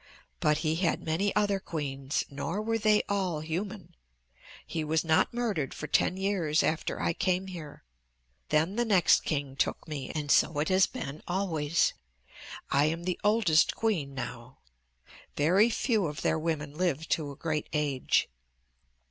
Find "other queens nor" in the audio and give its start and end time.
1.35-2.59